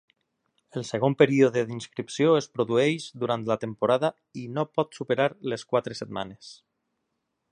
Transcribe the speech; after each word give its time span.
El 0.79 0.85
segon 0.91 1.15
període 1.19 1.61
d'inscripció 1.71 2.31
es 2.37 2.47
produeix 2.55 3.05
durant 3.25 3.45
la 3.51 3.59
temporada 3.67 4.11
i 4.43 4.47
no 4.57 4.67
pot 4.79 4.99
superar 5.01 5.31
les 5.53 5.67
quatre 5.75 5.99
setmanes. 6.03 6.53